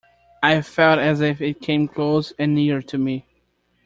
[0.41, 3.23] I felt as if it came close and near to me.